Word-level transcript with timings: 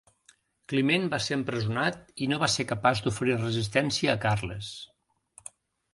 Climent 0.71 1.03
va 1.13 1.19
ser 1.25 1.35
empresonat, 1.39 2.01
i 2.27 2.29
no 2.33 2.41
va 2.45 2.49
ser 2.53 2.67
capaç 2.71 3.03
d'oferir 3.09 3.39
resistència 3.43 4.17
a 4.19 4.21
Carles. 4.25 4.75